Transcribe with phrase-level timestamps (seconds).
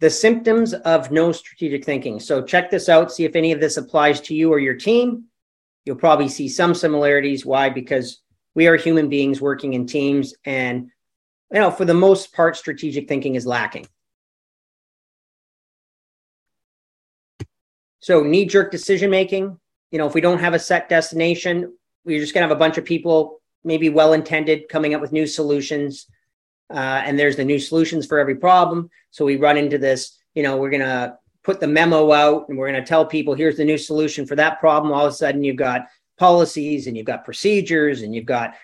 [0.00, 2.18] the symptoms of no strategic thinking.
[2.18, 5.24] So check this out, see if any of this applies to you or your team.
[5.84, 7.46] You'll probably see some similarities.
[7.46, 7.68] Why?
[7.68, 8.20] Because
[8.54, 10.90] we are human beings working in teams, and
[11.52, 13.86] you know, for the most part, strategic thinking is lacking.
[18.00, 19.58] So knee jerk decision making.
[19.90, 22.58] You know, if we don't have a set destination, we're just going to have a
[22.58, 26.06] bunch of people, maybe well intended, coming up with new solutions.
[26.70, 28.88] Uh, and there's the new solutions for every problem.
[29.10, 32.56] So we run into this, you know, we're going to put the memo out and
[32.56, 34.92] we're going to tell people here's the new solution for that problem.
[34.92, 35.86] All of a sudden, you've got
[36.18, 38.54] policies and you've got procedures and you've got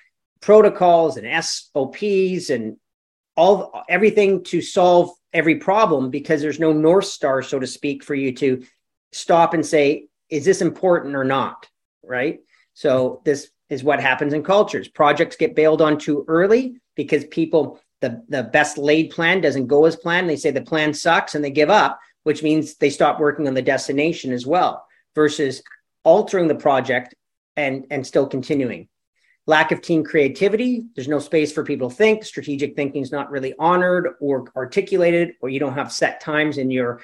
[0.41, 2.77] protocols and SOPs and
[3.37, 8.15] all everything to solve every problem because there's no north star so to speak for
[8.15, 8.65] you to
[9.13, 11.69] stop and say is this important or not
[12.03, 12.41] right
[12.75, 17.79] so this is what happens in cultures projects get bailed on too early because people
[18.01, 20.29] the, the best laid plan doesn't go as planned.
[20.29, 23.55] They say the plan sucks and they give up which means they stop working on
[23.55, 24.85] the destination as well
[25.15, 25.63] versus
[26.03, 27.15] altering the project
[27.57, 28.89] and and still continuing.
[29.47, 30.87] Lack of team creativity.
[30.97, 32.25] There's no space for people to think.
[32.25, 36.69] Strategic thinking is not really honored or articulated or you don't have set times in
[36.69, 37.01] your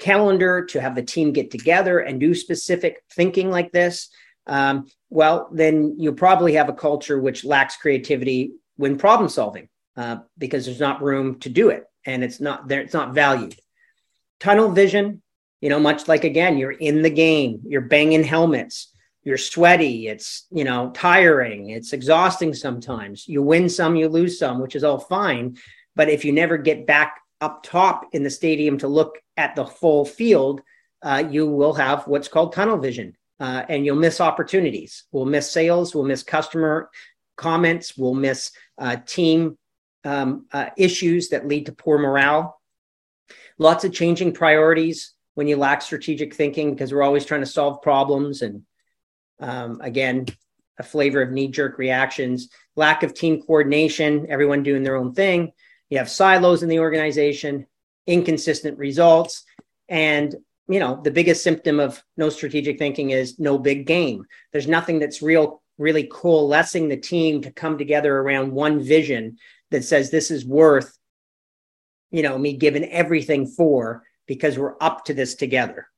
[0.00, 4.08] calendar to have the team get together and do specific thinking like this.
[4.48, 10.18] Um, well then you probably have a culture which lacks creativity when problem solving uh,
[10.38, 13.56] because there's not room to do it and it's not there it's not valued.
[14.40, 15.22] Tunnel vision
[15.60, 20.46] you know much like again you're in the game you're banging helmets you're sweaty it's
[20.50, 23.26] you know tiring it's exhausting sometimes.
[23.26, 25.56] You win some you lose some which is all fine
[25.96, 29.64] but if you never get back up top in the stadium to look at the
[29.64, 30.60] full field
[31.02, 35.04] uh, you will have what's called tunnel vision uh, and you'll miss opportunities.
[35.12, 36.90] We'll miss sales we'll miss customer
[37.36, 39.56] comments we'll miss uh, team
[40.04, 42.60] um, uh, issues that lead to poor morale
[43.58, 47.82] lots of changing priorities when you lack strategic thinking because we're always trying to solve
[47.82, 48.62] problems and
[49.40, 50.26] um, again,
[50.78, 55.52] a flavor of knee jerk reactions, lack of team coordination, everyone doing their own thing.
[55.90, 57.66] You have silos in the organization,
[58.06, 59.44] inconsistent results.
[59.88, 60.34] And,
[60.68, 64.24] you know, the biggest symptom of no strategic thinking is no big game.
[64.52, 69.36] There's nothing that's real, really coalescing the team to come together around one vision
[69.74, 70.96] that says this is worth,
[72.12, 75.88] you know, me giving everything for because we're up to this together.